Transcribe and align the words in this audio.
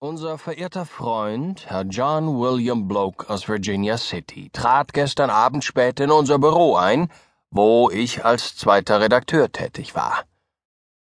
Unser 0.00 0.38
verehrter 0.38 0.86
Freund, 0.86 1.68
Herr 1.68 1.82
John 1.82 2.38
William 2.38 2.86
Bloke 2.86 3.28
aus 3.28 3.48
Virginia 3.48 3.98
City, 3.98 4.48
trat 4.52 4.92
gestern 4.92 5.28
Abend 5.28 5.64
spät 5.64 5.98
in 5.98 6.12
unser 6.12 6.38
Büro 6.38 6.76
ein, 6.76 7.10
wo 7.50 7.90
ich 7.90 8.24
als 8.24 8.56
zweiter 8.56 9.00
Redakteur 9.00 9.50
tätig 9.50 9.96
war. 9.96 10.22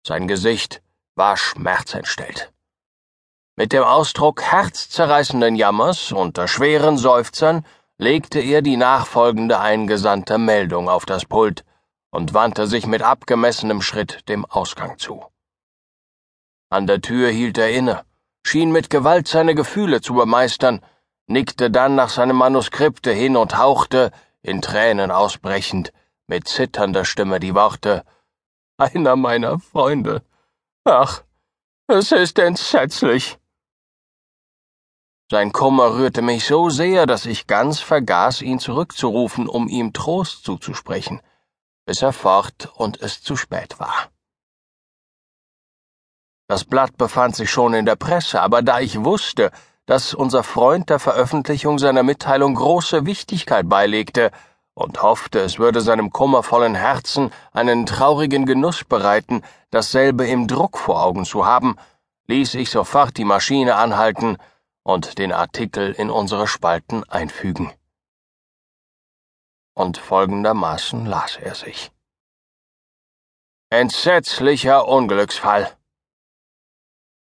Sein 0.04 0.26
Gesicht 0.26 0.82
war 1.14 1.37
schmerzentstellt. 1.37 2.53
Mit 3.54 3.72
dem 3.72 3.85
Ausdruck 3.85 4.42
herzzerreißenden 4.42 5.54
Jammers 5.54 6.10
unter 6.10 6.49
schweren 6.49 6.99
Seufzern 6.99 7.64
legte 7.99 8.40
er 8.40 8.62
die 8.62 8.76
nachfolgende 8.76 9.60
eingesandte 9.60 10.38
Meldung 10.38 10.88
auf 10.88 11.06
das 11.06 11.24
Pult 11.24 11.64
und 12.10 12.35
wandte 12.35 12.67
sich 12.67 12.88
mit 12.88 13.03
abgemessenem 13.03 13.80
Schritt 13.80 14.28
dem 14.28 14.44
Ausgang 14.44 14.99
zu. 14.99 15.24
An 16.69 16.88
der 16.88 17.01
Tür 17.01 17.30
hielt 17.30 17.59
er 17.59 17.70
inne 17.70 18.05
schien 18.43 18.73
mit 18.73 18.91
Gewalt 18.91 19.29
seine 19.29 19.55
Gefühle 19.55 20.01
zu 20.01 20.14
bemeistern, 20.14 20.84
nickte 21.27 21.70
dann 21.70 21.95
nach 21.95 22.10
seinem 22.10 22.37
Manuskripte 22.37 23.12
hin 23.12 23.37
und 23.37 23.56
hauchte, 23.56 24.12
in 24.42 24.60
Tränen 24.60 25.10
ausbrechend, 25.10 25.92
mit 26.27 26.48
zitternder 26.48 27.05
Stimme 27.05 27.41
die 27.41 27.55
Worte 27.55 28.05
Einer 28.77 29.16
meiner 29.16 29.59
Freunde. 29.60 30.23
Ach, 30.84 31.23
es 31.86 32.10
ist 32.10 32.38
entsetzlich. 32.38 33.38
Sein 35.30 35.52
Kummer 35.52 35.95
rührte 35.95 36.20
mich 36.20 36.45
so 36.45 36.69
sehr, 36.69 37.06
dass 37.06 37.24
ich 37.24 37.47
ganz 37.47 37.80
vergaß, 37.80 38.42
ihn 38.42 38.59
zurückzurufen, 38.59 39.48
um 39.48 39.69
ihm 39.69 39.92
Trost 39.92 40.45
zuzusprechen, 40.45 41.22
bis 41.86 42.02
er 42.02 42.12
fort 42.12 42.70
und 42.74 43.00
es 43.00 43.22
zu 43.22 43.36
spät 43.36 43.78
war. 43.78 44.11
Das 46.52 46.65
Blatt 46.65 46.98
befand 46.98 47.34
sich 47.34 47.51
schon 47.51 47.73
in 47.73 47.87
der 47.87 47.97
Presse, 47.97 48.42
aber 48.42 48.61
da 48.61 48.79
ich 48.79 49.02
wusste, 49.02 49.51
dass 49.87 50.12
unser 50.12 50.42
Freund 50.42 50.91
der 50.91 50.98
Veröffentlichung 50.98 51.78
seiner 51.78 52.03
Mitteilung 52.03 52.56
große 52.56 53.06
Wichtigkeit 53.06 53.70
beilegte 53.70 54.31
und 54.75 55.03
hoffte, 55.03 55.39
es 55.39 55.59
würde 55.59 55.81
seinem 55.81 56.11
kummervollen 56.11 56.75
Herzen 56.75 57.33
einen 57.53 57.86
traurigen 57.86 58.44
Genuss 58.44 58.84
bereiten, 58.84 59.41
dasselbe 59.70 60.27
im 60.27 60.47
Druck 60.47 60.77
vor 60.77 61.03
Augen 61.03 61.25
zu 61.25 61.47
haben, 61.47 61.77
ließ 62.27 62.53
ich 62.56 62.69
sofort 62.69 63.16
die 63.16 63.25
Maschine 63.25 63.77
anhalten 63.77 64.37
und 64.83 65.16
den 65.16 65.33
Artikel 65.33 65.92
in 65.92 66.11
unsere 66.11 66.47
Spalten 66.47 67.03
einfügen. 67.05 67.72
Und 69.72 69.97
folgendermaßen 69.97 71.06
las 71.06 71.39
er 71.39 71.55
sich. 71.55 71.91
Entsetzlicher 73.70 74.87
Unglücksfall. 74.87 75.75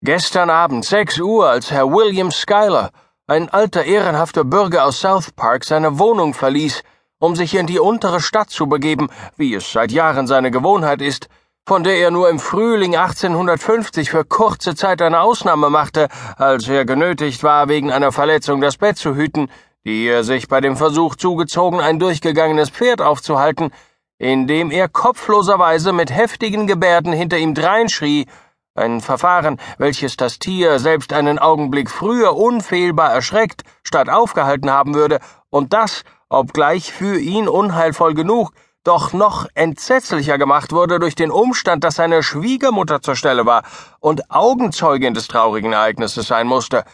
Gestern 0.02 0.50
Abend 0.50 0.86
sechs 0.86 1.20
Uhr, 1.20 1.50
als 1.50 1.72
Herr 1.72 1.92
William 1.92 2.32
Schuyler, 2.32 2.92
ein 3.28 3.50
alter 3.50 3.84
ehrenhafter 3.84 4.46
Bürger 4.46 4.86
aus 4.86 5.02
South 5.02 5.34
Park, 5.34 5.66
seine 5.66 6.00
Wohnung 6.00 6.34
verließ, 6.34 6.84
um 7.20 7.36
sich 7.36 7.54
in 7.54 7.68
die 7.68 7.80
untere 7.80 8.22
Stadt 8.22 8.50
zu 8.50 8.68
begeben, 8.68 9.10
wie 9.36 9.54
es 9.54 9.70
seit 9.74 9.92
Jahren 9.92 10.26
seine 10.26 10.52
Gewohnheit 10.52 11.02
ist, 11.02 11.28
von 11.68 11.84
der 11.84 11.98
er 11.98 12.12
nur 12.12 12.30
im 12.30 12.40
Frühling 12.40 12.96
1850 12.96 14.10
für 14.10 14.24
kurze 14.24 14.74
Zeit 14.74 15.02
eine 15.02 15.20
Ausnahme 15.20 15.70
machte, 15.70 16.08
als 16.38 16.70
er 16.70 16.86
genötigt 16.86 17.44
war, 17.44 17.68
wegen 17.68 17.92
einer 17.92 18.14
Verletzung 18.14 18.62
das 18.62 18.78
Bett 18.78 18.96
zu 18.96 19.16
hüten, 19.16 19.52
die 19.84 20.08
er 20.08 20.24
sich 20.24 20.48
bei 20.48 20.62
dem 20.62 20.78
Versuch 20.78 21.18
zugezogen, 21.18 21.82
ein 21.82 22.00
durchgegangenes 22.00 22.70
Pferd 22.70 23.02
aufzuhalten, 23.02 23.72
indem 24.18 24.72
er 24.72 24.88
kopfloserweise 24.88 25.92
mit 25.92 26.10
heftigen 26.10 26.68
Gebärden 26.68 27.12
hinter 27.12 27.38
ihm 27.38 27.54
dreinschrie 27.54 28.28
ein 28.76 29.02
Verfahren, 29.02 29.60
welches 29.78 30.18
das 30.18 30.40
Tier 30.40 30.80
selbst 30.80 31.14
einen 31.14 31.40
Augenblick 31.40 31.90
früher 31.90 32.36
unfehlbar 32.36 33.12
erschreckt, 33.12 33.64
statt 33.84 34.10
aufgehalten 34.10 34.70
haben 34.70 34.94
würde, 34.94 35.20
und 35.50 35.74
das, 35.74 36.04
obgleich 36.30 36.92
für 36.92 37.20
ihn 37.20 37.48
unheilvoll 37.48 38.14
genug, 38.14 38.52
doch 38.84 39.12
noch 39.14 39.48
entsetzlicher 39.56 40.38
gemacht 40.38 40.72
wurde 40.72 41.00
durch 41.00 41.16
den 41.16 41.32
Umstand, 41.32 41.84
dass 41.84 41.96
seine 41.96 42.24
Schwiegermutter 42.24 43.02
zur 43.02 43.16
Stelle 43.16 43.46
war 43.46 43.64
und 44.00 44.32
Augenzeugin 44.32 45.14
des 45.14 45.28
traurigen 45.28 45.74
Ereignisses 45.74 46.28
sein 46.28 46.48
musste, 46.48 46.86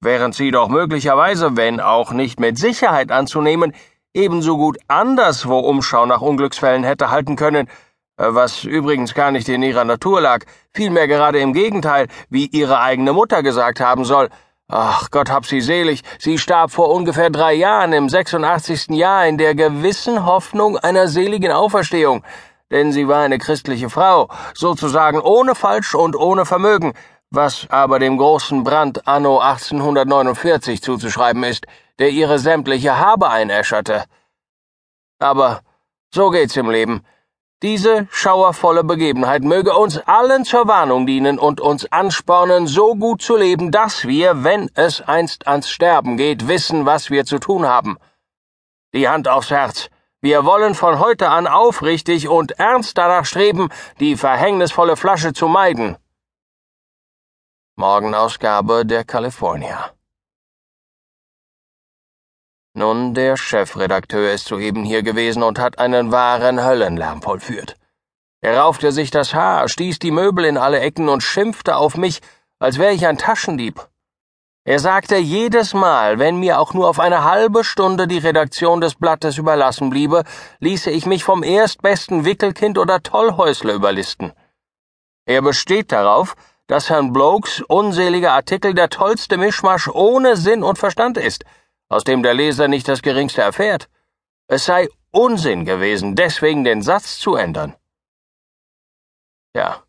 während 0.00 0.34
sie 0.34 0.50
doch 0.50 0.68
möglicherweise, 0.68 1.56
wenn 1.56 1.80
auch 1.80 2.12
nicht 2.12 2.38
mit 2.38 2.58
Sicherheit 2.58 3.10
anzunehmen, 3.10 3.72
ebenso 4.12 4.56
gut 4.58 4.78
anderswo 4.88 5.58
Umschau 5.60 6.04
nach 6.04 6.20
Unglücksfällen 6.20 6.84
hätte 6.84 7.10
halten 7.10 7.36
können, 7.36 7.68
was 8.22 8.64
übrigens 8.64 9.14
gar 9.14 9.30
nicht 9.32 9.48
in 9.48 9.62
ihrer 9.62 9.84
Natur 9.84 10.20
lag, 10.20 10.44
vielmehr 10.72 11.08
gerade 11.08 11.40
im 11.40 11.52
Gegenteil, 11.52 12.06
wie 12.30 12.46
ihre 12.46 12.80
eigene 12.80 13.12
Mutter 13.12 13.42
gesagt 13.42 13.80
haben 13.80 14.04
soll. 14.04 14.28
Ach 14.68 15.10
Gott 15.10 15.30
hab 15.30 15.44
sie 15.44 15.60
selig, 15.60 16.02
sie 16.18 16.38
starb 16.38 16.70
vor 16.70 16.90
ungefähr 16.90 17.30
drei 17.30 17.52
Jahren 17.52 17.92
im 17.92 18.08
86. 18.08 18.90
Jahr 18.90 19.26
in 19.26 19.36
der 19.36 19.54
gewissen 19.54 20.24
Hoffnung 20.24 20.78
einer 20.78 21.08
seligen 21.08 21.52
Auferstehung, 21.52 22.24
denn 22.70 22.92
sie 22.92 23.08
war 23.08 23.22
eine 23.22 23.38
christliche 23.38 23.90
Frau, 23.90 24.28
sozusagen 24.54 25.20
ohne 25.20 25.54
Falsch 25.54 25.94
und 25.94 26.16
ohne 26.16 26.46
Vermögen, 26.46 26.94
was 27.30 27.66
aber 27.70 27.98
dem 27.98 28.16
großen 28.16 28.62
Brand 28.62 29.06
anno 29.06 29.40
1849 29.40 30.80
zuzuschreiben 30.80 31.42
ist, 31.42 31.66
der 31.98 32.10
ihre 32.10 32.38
sämtliche 32.38 32.98
Habe 32.98 33.28
einäscherte. 33.30 34.04
Aber 35.18 35.60
so 36.14 36.30
geht's 36.30 36.56
im 36.56 36.70
Leben. 36.70 37.02
Diese 37.62 38.08
schauervolle 38.10 38.82
Begebenheit 38.82 39.44
möge 39.44 39.76
uns 39.76 39.96
allen 39.98 40.44
zur 40.44 40.66
Warnung 40.66 41.06
dienen 41.06 41.38
und 41.38 41.60
uns 41.60 41.90
anspornen, 41.92 42.66
so 42.66 42.96
gut 42.96 43.22
zu 43.22 43.36
leben, 43.36 43.70
dass 43.70 44.04
wir, 44.04 44.42
wenn 44.42 44.68
es 44.74 45.00
einst 45.00 45.46
ans 45.46 45.70
Sterben 45.70 46.16
geht, 46.16 46.48
wissen, 46.48 46.86
was 46.86 47.10
wir 47.10 47.24
zu 47.24 47.38
tun 47.38 47.64
haben. 47.64 47.98
Die 48.92 49.08
Hand 49.08 49.28
aufs 49.28 49.52
Herz. 49.52 49.90
Wir 50.20 50.44
wollen 50.44 50.74
von 50.74 50.98
heute 50.98 51.28
an 51.28 51.46
aufrichtig 51.46 52.28
und 52.28 52.58
ernst 52.58 52.98
danach 52.98 53.26
streben, 53.26 53.68
die 54.00 54.16
verhängnisvolle 54.16 54.96
Flasche 54.96 55.32
zu 55.32 55.46
meiden. 55.46 55.96
Morgenausgabe 57.76 58.84
der 58.84 59.04
California. 59.04 59.92
Nun, 62.74 63.12
der 63.12 63.36
Chefredakteur 63.36 64.32
ist 64.32 64.46
soeben 64.46 64.82
hier 64.82 65.02
gewesen 65.02 65.42
und 65.42 65.58
hat 65.58 65.78
einen 65.78 66.10
wahren 66.10 66.64
Höllenlärm 66.64 67.20
vollführt. 67.20 67.76
Er 68.40 68.60
raufte 68.60 68.92
sich 68.92 69.10
das 69.10 69.34
Haar, 69.34 69.68
stieß 69.68 69.98
die 69.98 70.10
Möbel 70.10 70.46
in 70.46 70.56
alle 70.56 70.80
Ecken 70.80 71.10
und 71.10 71.22
schimpfte 71.22 71.76
auf 71.76 71.98
mich, 71.98 72.20
als 72.58 72.78
wäre 72.78 72.94
ich 72.94 73.06
ein 73.06 73.18
Taschendieb. 73.18 73.88
Er 74.64 74.78
sagte 74.78 75.16
jedes 75.16 75.74
Mal, 75.74 76.18
wenn 76.18 76.38
mir 76.38 76.58
auch 76.58 76.72
nur 76.72 76.88
auf 76.88 76.98
eine 76.98 77.24
halbe 77.24 77.62
Stunde 77.62 78.08
die 78.08 78.18
Redaktion 78.18 78.80
des 78.80 78.94
Blattes 78.94 79.36
überlassen 79.36 79.90
bliebe, 79.90 80.24
ließe 80.60 80.90
ich 80.90 81.04
mich 81.04 81.24
vom 81.24 81.42
erstbesten 81.42 82.24
Wickelkind 82.24 82.78
oder 82.78 83.02
Tollhäusler 83.02 83.74
überlisten. 83.74 84.32
Er 85.26 85.42
besteht 85.42 85.92
darauf, 85.92 86.36
dass 86.68 86.88
Herrn 86.88 87.12
Blokes 87.12 87.60
unseliger 87.60 88.32
Artikel 88.32 88.72
der 88.72 88.88
tollste 88.88 89.36
Mischmasch 89.36 89.88
ohne 89.88 90.36
Sinn 90.36 90.62
und 90.62 90.78
Verstand 90.78 91.18
ist– 91.18 91.44
aus 91.92 92.04
dem 92.04 92.22
der 92.22 92.32
Leser 92.32 92.68
nicht 92.68 92.88
das 92.88 93.02
geringste 93.02 93.42
erfährt. 93.42 93.88
Es 94.48 94.64
sei 94.64 94.88
Unsinn 95.10 95.66
gewesen, 95.66 96.16
deswegen 96.16 96.64
den 96.64 96.80
Satz 96.80 97.18
zu 97.18 97.34
ändern. 97.34 97.74
Ja, 99.54 99.82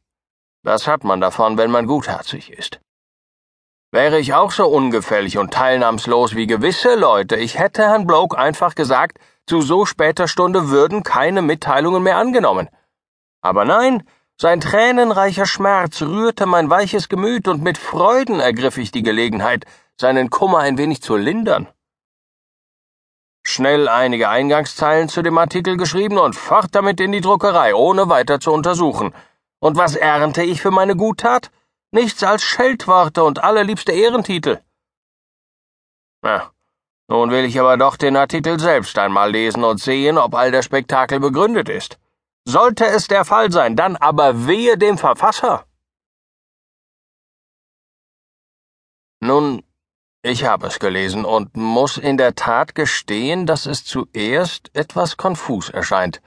das 0.63 0.85
hat 0.85 1.05
man 1.05 1.21
davon, 1.21 1.57
wenn 1.57 1.71
man 1.71 1.87
gutherzig 1.87 2.51
ist. 2.51 2.81
Wäre 3.93 4.19
ich 4.19 4.33
auch 4.33 4.51
so 4.51 4.67
ungefällig 4.67 5.37
und 5.37 5.53
teilnahmslos 5.53 6.35
wie 6.35 6.47
gewisse 6.47 6.95
Leute, 6.95 7.37
ich 7.37 7.57
hätte 7.57 7.83
Herrn 7.83 8.05
Bloke 8.05 8.37
einfach 8.37 8.75
gesagt, 8.75 9.19
zu 9.47 9.61
so 9.61 9.85
später 9.85 10.27
Stunde 10.27 10.69
würden 10.69 11.03
keine 11.03 11.41
Mitteilungen 11.41 12.03
mehr 12.03 12.17
angenommen. 12.17 12.69
Aber 13.41 13.63
nein, 13.63 14.03
sein 14.35 14.59
tränenreicher 14.59 15.45
Schmerz 15.45 16.01
rührte 16.01 16.47
mein 16.47 16.69
weiches 16.69 17.07
Gemüt 17.07 17.47
und 17.47 17.61
mit 17.61 17.77
Freuden 17.77 18.41
ergriff 18.41 18.77
ich 18.77 18.91
die 18.91 19.03
Gelegenheit, 19.03 19.65
seinen 19.95 20.29
Kummer 20.29 20.59
ein 20.59 20.77
wenig 20.77 21.01
zu 21.01 21.15
lindern 21.15 21.69
schnell 23.43 23.87
einige 23.87 24.29
Eingangszeilen 24.29 25.09
zu 25.09 25.21
dem 25.21 25.37
Artikel 25.37 25.77
geschrieben 25.77 26.17
und 26.17 26.35
fort 26.35 26.69
damit 26.71 26.99
in 26.99 27.11
die 27.11 27.21
Druckerei, 27.21 27.75
ohne 27.75 28.09
weiter 28.09 28.39
zu 28.39 28.51
untersuchen. 28.51 29.13
Und 29.59 29.77
was 29.77 29.95
ernte 29.95 30.43
ich 30.43 30.61
für 30.61 30.71
meine 30.71 30.95
Guttat? 30.95 31.51
Nichts 31.91 32.23
als 32.23 32.43
Scheldworte 32.43 33.23
und 33.23 33.43
allerliebste 33.43 33.91
Ehrentitel. 33.91 34.59
Na, 36.21 36.51
nun 37.07 37.31
will 37.31 37.45
ich 37.45 37.59
aber 37.59 37.77
doch 37.77 37.97
den 37.97 38.15
Artikel 38.15 38.59
selbst 38.59 38.97
einmal 38.97 39.31
lesen 39.31 39.63
und 39.63 39.79
sehen, 39.79 40.17
ob 40.17 40.33
all 40.33 40.51
der 40.51 40.63
Spektakel 40.63 41.19
begründet 41.19 41.69
ist. 41.69 41.99
Sollte 42.45 42.85
es 42.85 43.07
der 43.07 43.25
Fall 43.25 43.51
sein, 43.51 43.75
dann 43.75 43.95
aber 43.95 44.47
wehe 44.47 44.77
dem 44.77 44.97
Verfasser. 44.97 45.65
Nun, 49.21 49.63
ich 50.23 50.45
habe 50.45 50.67
es 50.67 50.79
gelesen 50.79 51.25
und 51.25 51.57
muss 51.57 51.97
in 51.97 52.15
der 52.17 52.33
Tat 52.33 52.75
gestehen, 52.75 53.45
dass 53.45 53.65
es 53.65 53.83
zuerst 53.83 54.73
etwas 54.73 55.17
konfus 55.17 55.69
erscheint. 55.69 56.21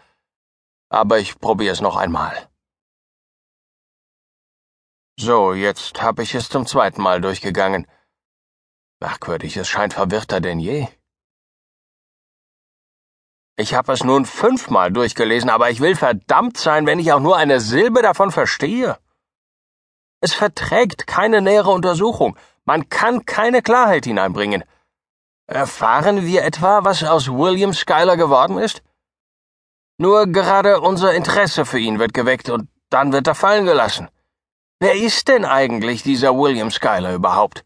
Aber 0.91 1.19
ich 1.19 1.41
probiere 1.41 1.73
es 1.73 1.81
noch 1.81 1.97
einmal. 1.97 2.49
So, 5.19 5.55
jetzt 5.55 6.03
hab 6.03 6.19
ich 6.19 6.35
es 6.35 6.51
zum 6.51 6.67
zweiten 6.67 7.01
Mal 7.01 7.23
durchgegangen. 7.23 7.87
Merkwürdig, 9.01 9.57
es 9.57 9.67
scheint 9.67 9.95
verwirrter 9.95 10.43
denn 10.43 10.61
je. 10.61 10.89
Ich 13.59 13.73
habe 13.75 13.95
es 13.95 14.05
nun 14.05 14.27
fünfmal 14.27 14.93
durchgelesen, 14.93 15.49
aber 15.49 15.71
ich 15.71 15.81
will 15.81 15.97
verdammt 15.97 16.59
sein, 16.59 16.85
wenn 16.85 16.99
ich 16.99 17.13
auch 17.13 17.21
nur 17.21 17.39
eine 17.39 17.61
Silbe 17.61 18.03
davon 18.03 18.31
verstehe. 18.31 18.99
Es 20.21 20.35
verträgt 20.35 21.07
keine 21.07 21.41
nähere 21.41 21.71
Untersuchung. 21.71 22.37
Man 22.67 22.89
kann 22.89 23.25
keine 23.25 23.63
Klarheit 23.63 24.05
hineinbringen. 24.05 24.65
Erfahren 25.47 26.27
wir 26.27 26.45
etwa, 26.45 26.85
was 26.85 27.05
aus 27.05 27.29
William 27.29 27.73
Schuyler 27.73 28.17
geworden 28.17 28.59
ist? 28.59 28.83
Nur 29.99 30.27
gerade 30.27 30.81
unser 30.81 31.15
Interesse 31.15 31.65
für 31.65 31.79
ihn 31.79 32.01
wird 32.01 32.13
geweckt 32.13 32.51
und 32.51 32.69
dann 32.91 33.13
wird 33.13 33.29
er 33.29 33.37
fallen 33.37 33.67
gelassen. 33.67 34.09
Wer 34.81 34.97
ist 34.97 35.29
denn 35.29 35.45
eigentlich 35.45 36.03
dieser 36.03 36.37
William 36.37 36.71
Schuyler 36.71 37.15
überhaupt? 37.15 37.65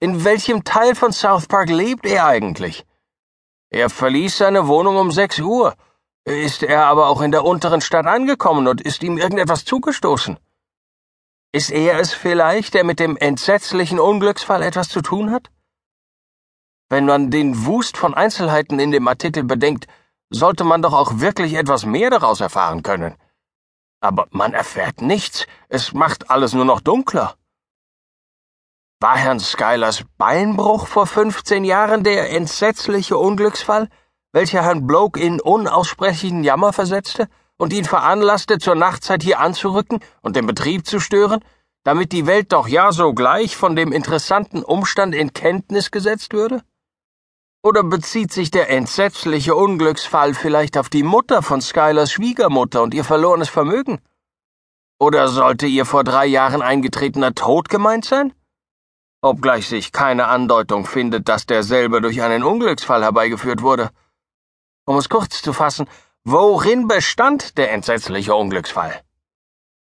In 0.00 0.24
welchem 0.24 0.64
Teil 0.64 0.94
von 0.94 1.12
South 1.12 1.46
Park 1.48 1.70
lebt 1.70 2.04
er 2.04 2.26
eigentlich? 2.26 2.84
Er 3.70 3.88
verließ 3.88 4.36
seine 4.36 4.68
Wohnung 4.68 4.96
um 4.96 5.10
sechs 5.10 5.40
Uhr. 5.40 5.74
Ist 6.24 6.62
er 6.62 6.84
aber 6.84 7.08
auch 7.08 7.22
in 7.22 7.32
der 7.32 7.44
unteren 7.44 7.80
Stadt 7.80 8.06
angekommen 8.06 8.68
und 8.68 8.82
ist 8.82 9.02
ihm 9.02 9.16
irgendetwas 9.16 9.64
zugestoßen? 9.64 10.38
Ist 11.54 11.70
er 11.70 12.00
es 12.00 12.14
vielleicht, 12.14 12.72
der 12.72 12.82
mit 12.82 12.98
dem 12.98 13.18
entsetzlichen 13.18 14.00
Unglücksfall 14.00 14.62
etwas 14.62 14.88
zu 14.88 15.02
tun 15.02 15.30
hat? 15.30 15.50
Wenn 16.88 17.04
man 17.04 17.30
den 17.30 17.66
Wust 17.66 17.98
von 17.98 18.14
Einzelheiten 18.14 18.80
in 18.80 18.90
dem 18.90 19.06
Artikel 19.06 19.44
bedenkt, 19.44 19.86
sollte 20.30 20.64
man 20.64 20.80
doch 20.80 20.94
auch 20.94 21.20
wirklich 21.20 21.52
etwas 21.52 21.84
mehr 21.84 22.08
daraus 22.08 22.40
erfahren 22.40 22.82
können. 22.82 23.16
Aber 24.00 24.28
man 24.30 24.54
erfährt 24.54 25.02
nichts, 25.02 25.46
es 25.68 25.92
macht 25.92 26.30
alles 26.30 26.54
nur 26.54 26.64
noch 26.64 26.80
dunkler. 26.80 27.36
War 29.00 29.18
Herrn 29.18 29.38
Skylers 29.38 30.04
Beinbruch 30.16 30.86
vor 30.86 31.06
15 31.06 31.64
Jahren 31.64 32.02
der 32.02 32.30
entsetzliche 32.30 33.18
Unglücksfall, 33.18 33.90
welcher 34.32 34.62
Herrn 34.62 34.86
Bloke 34.86 35.20
in 35.20 35.38
unaussprechlichen 35.38 36.44
Jammer 36.44 36.72
versetzte 36.72 37.28
und 37.62 37.72
ihn 37.72 37.84
veranlasste, 37.84 38.58
zur 38.58 38.74
Nachtzeit 38.74 39.22
hier 39.22 39.38
anzurücken 39.38 40.00
und 40.20 40.34
den 40.34 40.46
Betrieb 40.46 40.84
zu 40.84 40.98
stören, 40.98 41.44
damit 41.84 42.10
die 42.10 42.26
Welt 42.26 42.52
doch 42.52 42.66
ja 42.66 42.90
sogleich 42.90 43.56
von 43.56 43.76
dem 43.76 43.92
interessanten 43.92 44.64
Umstand 44.64 45.14
in 45.14 45.32
Kenntnis 45.32 45.92
gesetzt 45.92 46.32
würde? 46.32 46.64
Oder 47.62 47.84
bezieht 47.84 48.32
sich 48.32 48.50
der 48.50 48.68
entsetzliche 48.68 49.54
Unglücksfall 49.54 50.34
vielleicht 50.34 50.76
auf 50.76 50.88
die 50.88 51.04
Mutter 51.04 51.40
von 51.40 51.60
Skylers 51.60 52.10
Schwiegermutter 52.10 52.82
und 52.82 52.94
ihr 52.94 53.04
verlorenes 53.04 53.48
Vermögen? 53.48 54.00
Oder 54.98 55.28
sollte 55.28 55.68
ihr 55.68 55.86
vor 55.86 56.02
drei 56.02 56.26
Jahren 56.26 56.62
eingetretener 56.62 57.32
Tod 57.32 57.68
gemeint 57.68 58.04
sein? 58.04 58.32
Obgleich 59.20 59.68
sich 59.68 59.92
keine 59.92 60.26
Andeutung 60.26 60.84
findet, 60.84 61.28
dass 61.28 61.46
derselbe 61.46 62.00
durch 62.00 62.22
einen 62.22 62.42
Unglücksfall 62.42 63.04
herbeigeführt 63.04 63.62
wurde. 63.62 63.90
Um 64.84 64.96
es 64.96 65.08
kurz 65.08 65.42
zu 65.42 65.52
fassen, 65.52 65.86
worin 66.24 66.88
bestand 66.88 67.56
der 67.58 67.72
entsetzliche 67.72 68.34
Unglücksfall? 68.34 69.02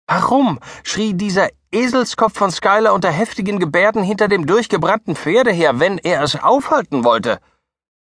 Warum 0.08 0.60
schrie 0.84 1.14
dieser 1.14 1.50
Eselskopf 1.72 2.38
von 2.38 2.52
Skyler 2.52 2.94
unter 2.94 3.12
heftigen 3.12 3.60
Gebärden 3.60 4.04
hinter 4.04 4.28
dem 4.28 4.46
durchgebrannten 4.46 5.16
Pferde 5.16 5.52
her, 5.52 5.80
wenn 5.80 5.98
er 5.98 6.22
es 6.22 6.36
aufhalten 6.36 7.04
wollte? 7.04 7.40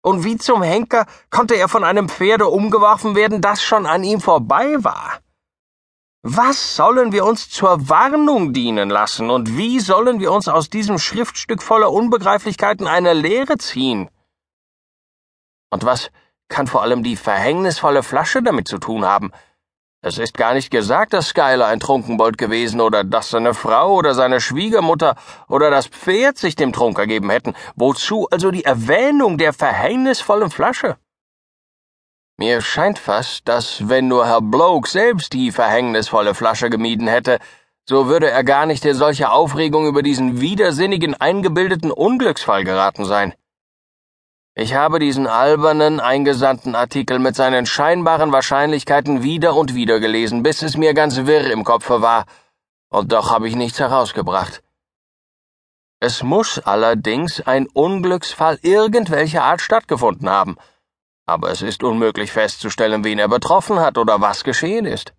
Und 0.03 0.23
wie 0.23 0.37
zum 0.37 0.61
Henker 0.61 1.07
konnte 1.31 1.55
er 1.55 1.67
von 1.67 1.83
einem 1.83 2.07
Pferde 2.07 2.47
umgeworfen 2.47 3.15
werden, 3.15 3.41
das 3.41 3.63
schon 3.63 3.87
an 3.87 4.03
ihm 4.03 4.21
vorbei 4.21 4.75
war? 4.83 5.19
Was 6.21 6.75
sollen 6.75 7.11
wir 7.11 7.25
uns 7.25 7.49
zur 7.49 7.89
Warnung 7.89 8.53
dienen 8.53 8.89
lassen 8.89 9.29
und 9.29 9.57
wie 9.57 9.79
sollen 9.79 10.19
wir 10.19 10.31
uns 10.31 10.47
aus 10.47 10.69
diesem 10.69 10.99
Schriftstück 10.99 11.61
voller 11.61 11.91
Unbegreiflichkeiten 11.91 12.87
eine 12.87 13.13
Lehre 13.13 13.57
ziehen? 13.57 14.09
Und 15.71 15.83
was 15.83 16.09
kann 16.47 16.67
vor 16.67 16.81
allem 16.81 17.03
die 17.03 17.15
verhängnisvolle 17.15 18.03
Flasche 18.03 18.41
damit 18.41 18.67
zu 18.67 18.77
tun 18.77 19.05
haben, 19.05 19.31
es 20.07 20.19
ist 20.19 20.37
gar 20.37 20.53
nicht 20.53 20.69
gesagt, 20.69 21.13
dass 21.13 21.29
Skyler 21.29 21.65
ein 21.65 21.79
Trunkenbold 21.79 22.37
gewesen 22.37 22.79
oder 22.79 23.03
dass 23.03 23.31
seine 23.31 23.55
Frau 23.55 23.95
oder 23.95 24.13
seine 24.13 24.39
Schwiegermutter 24.39 25.15
oder 25.47 25.71
das 25.71 25.87
Pferd 25.87 26.37
sich 26.37 26.55
dem 26.55 26.73
Trunk 26.73 26.99
ergeben 26.99 27.31
hätten. 27.31 27.55
Wozu 27.75 28.27
also 28.29 28.51
die 28.51 28.65
Erwähnung 28.65 29.39
der 29.39 29.51
verhängnisvollen 29.51 30.51
Flasche? 30.51 30.97
Mir 32.37 32.61
scheint 32.61 32.99
fast, 32.99 33.47
dass 33.47 33.89
wenn 33.89 34.07
nur 34.07 34.27
Herr 34.27 34.41
Bloke 34.41 34.87
selbst 34.87 35.33
die 35.33 35.51
verhängnisvolle 35.51 36.35
Flasche 36.35 36.69
gemieden 36.69 37.07
hätte, 37.07 37.39
so 37.89 38.05
würde 38.05 38.29
er 38.29 38.43
gar 38.43 38.67
nicht 38.67 38.85
in 38.85 38.93
solche 38.93 39.31
Aufregung 39.31 39.87
über 39.87 40.03
diesen 40.03 40.39
widersinnigen 40.39 41.19
eingebildeten 41.19 41.89
Unglücksfall 41.89 42.63
geraten 42.63 43.05
sein. 43.05 43.33
Ich 44.57 44.73
habe 44.73 44.99
diesen 44.99 45.27
albernen, 45.27 45.99
eingesandten 45.99 46.75
Artikel 46.75 47.19
mit 47.19 47.35
seinen 47.35 47.65
scheinbaren 47.65 48.31
Wahrscheinlichkeiten 48.31 49.21
wieder 49.21 49.53
und 49.53 49.75
wieder 49.75 49.99
gelesen, 49.99 50.43
bis 50.43 50.61
es 50.61 50.77
mir 50.77 50.93
ganz 50.93 51.17
wirr 51.25 51.51
im 51.51 51.65
Kopfe 51.65 52.01
war, 52.01 52.25
und 52.89 53.11
doch 53.11 53.31
habe 53.31 53.49
ich 53.49 53.57
nichts 53.57 53.81
herausgebracht. 53.81 54.63
Es 55.99 56.23
muss 56.23 56.57
allerdings 56.59 57.41
ein 57.41 57.67
Unglücksfall 57.67 58.57
irgendwelcher 58.61 59.43
Art 59.43 59.59
stattgefunden 59.59 60.29
haben, 60.29 60.55
aber 61.25 61.51
es 61.51 61.61
ist 61.61 61.83
unmöglich 61.83 62.31
festzustellen, 62.31 63.03
wen 63.03 63.19
er 63.19 63.27
betroffen 63.27 63.79
hat 63.79 63.97
oder 63.97 64.21
was 64.21 64.45
geschehen 64.45 64.85
ist. 64.85 65.13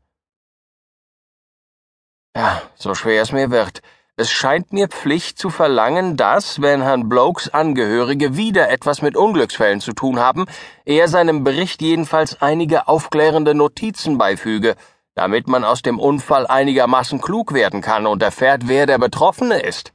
Ja, 2.34 2.62
so 2.74 2.94
schwer 2.94 3.20
es 3.20 3.32
mir 3.32 3.50
wird, 3.50 3.82
es 4.18 4.30
scheint 4.30 4.72
mir 4.72 4.88
Pflicht 4.88 5.38
zu 5.38 5.50
verlangen, 5.50 6.16
dass, 6.16 6.62
wenn 6.62 6.80
Herrn 6.80 7.08
Blokes 7.08 7.52
Angehörige 7.52 8.34
wieder 8.34 8.70
etwas 8.70 9.02
mit 9.02 9.14
Unglücksfällen 9.14 9.82
zu 9.82 9.92
tun 9.92 10.18
haben, 10.18 10.46
er 10.86 11.08
seinem 11.08 11.44
Bericht 11.44 11.82
jedenfalls 11.82 12.40
einige 12.40 12.88
aufklärende 12.88 13.54
Notizen 13.54 14.16
beifüge, 14.16 14.74
damit 15.14 15.48
man 15.48 15.64
aus 15.64 15.82
dem 15.82 15.98
Unfall 15.98 16.46
einigermaßen 16.46 17.20
klug 17.20 17.52
werden 17.52 17.82
kann 17.82 18.06
und 18.06 18.22
erfährt, 18.22 18.68
wer 18.68 18.86
der 18.86 18.98
Betroffene 18.98 19.60
ist. 19.60 19.92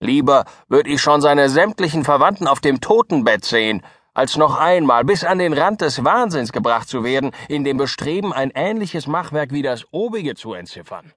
Lieber 0.00 0.46
würde 0.68 0.88
ich 0.88 1.02
schon 1.02 1.20
seine 1.20 1.50
sämtlichen 1.50 2.04
Verwandten 2.04 2.46
auf 2.46 2.60
dem 2.60 2.80
Totenbett 2.80 3.44
sehen, 3.44 3.82
als 4.14 4.36
noch 4.36 4.58
einmal 4.58 5.04
bis 5.04 5.24
an 5.24 5.38
den 5.38 5.52
Rand 5.52 5.82
des 5.82 6.04
Wahnsinns 6.04 6.52
gebracht 6.52 6.88
zu 6.88 7.04
werden, 7.04 7.32
in 7.48 7.64
dem 7.64 7.76
Bestreben, 7.76 8.32
ein 8.32 8.50
ähnliches 8.54 9.06
Machwerk 9.06 9.52
wie 9.52 9.62
das 9.62 9.84
obige 9.90 10.34
zu 10.34 10.54
entziffern. 10.54 11.12